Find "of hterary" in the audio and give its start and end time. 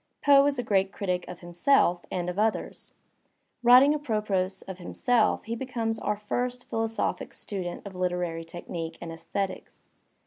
7.85-8.43